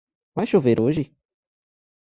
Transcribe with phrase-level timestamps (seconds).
[0.33, 1.13] Vai chover hoje?